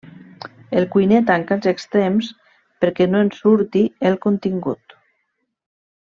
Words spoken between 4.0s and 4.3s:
el